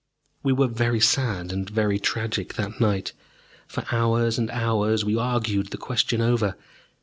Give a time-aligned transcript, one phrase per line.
[0.41, 3.13] We were very sad and very tragic that night.
[3.67, 6.55] For hours and hours we argued the question over.